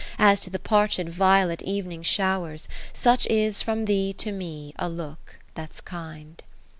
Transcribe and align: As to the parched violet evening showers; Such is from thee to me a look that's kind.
As 0.17 0.39
to 0.39 0.49
the 0.49 0.57
parched 0.57 0.99
violet 1.07 1.61
evening 1.61 2.01
showers; 2.01 2.67
Such 2.91 3.27
is 3.27 3.61
from 3.61 3.85
thee 3.85 4.13
to 4.13 4.31
me 4.31 4.73
a 4.79 4.89
look 4.89 5.37
that's 5.53 5.79
kind. 5.79 6.41